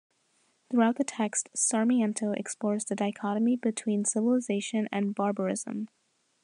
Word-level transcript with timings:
Throughout 0.71 0.95
the 0.95 1.03
text, 1.03 1.49
Sarmiento 1.53 2.31
explores 2.31 2.85
the 2.85 2.95
dichotomy 2.95 3.55
between 3.55 4.03
civilization 4.03 4.89
and 4.91 5.13
barbarism. 5.13 5.89